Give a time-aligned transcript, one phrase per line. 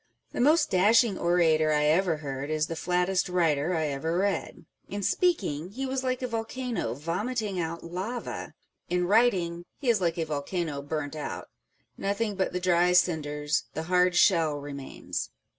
[0.31, 4.65] The most dashing orator I ever heard is the flattest writer I ever read.
[4.89, 8.55] In speaking, he was like a volcano vomiting out lava;
[8.89, 11.49] in writing, he is like a volcano burnt out.
[11.99, 15.29] Nothing but the dry cinders, the hard shell remains.